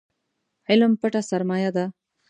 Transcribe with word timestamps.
علم 0.69 0.91
پټه 1.01 1.21
سرمايه 1.29 1.69
ده 1.75 1.85